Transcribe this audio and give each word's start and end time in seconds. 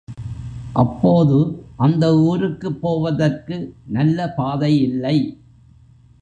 அப்போது 0.73 1.37
அந்த 1.77 2.17
ஊருக்குப் 2.17 2.81
போவதற்கு 2.81 3.75
நல்ல 3.87 4.33
பாதையில்லை. 4.37 5.17